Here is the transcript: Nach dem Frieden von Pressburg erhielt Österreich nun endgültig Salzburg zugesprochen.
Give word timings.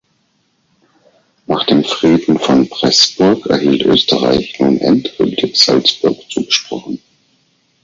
Nach 1.45 1.63
dem 1.67 1.83
Frieden 1.83 2.39
von 2.39 2.67
Pressburg 2.67 3.45
erhielt 3.45 3.83
Österreich 3.83 4.59
nun 4.59 4.79
endgültig 4.79 5.55
Salzburg 5.55 6.17
zugesprochen. 6.27 6.99